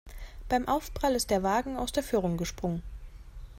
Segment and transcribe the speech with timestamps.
[0.49, 2.81] Beim Aufprall ist der Wagen aus der Führung gesprungen.